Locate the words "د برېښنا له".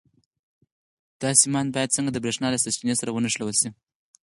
2.13-2.59